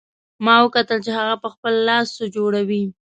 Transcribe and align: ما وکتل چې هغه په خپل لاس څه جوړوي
ما 0.45 0.55
وکتل 0.65 0.99
چې 1.05 1.11
هغه 1.19 1.35
په 1.43 1.47
خپل 1.53 1.73
لاس 1.87 2.07
څه 2.17 2.25
جوړوي 2.35 2.83